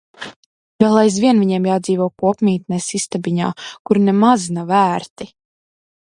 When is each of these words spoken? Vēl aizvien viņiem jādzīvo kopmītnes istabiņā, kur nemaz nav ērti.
Vēl 0.83 0.95
aizvien 1.01 1.41
viņiem 1.41 1.67
jādzīvo 1.69 2.07
kopmītnes 2.23 2.87
istabiņā, 2.99 3.49
kur 3.91 3.99
nemaz 4.07 4.47
nav 4.57 4.73
ērti. 4.79 5.29